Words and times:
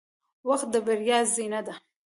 •وخت 0.49 0.67
د 0.73 0.75
بریا 0.85 1.19
زینه 1.33 1.61
ده. 1.67 1.75